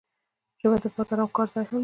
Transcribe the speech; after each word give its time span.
ژبه 0.61 0.77
د 0.83 0.85
بازار 0.95 1.19
او 1.23 1.29
کار 1.37 1.47
ځای 1.53 1.63
هم 1.67 1.75
ده. 1.75 1.79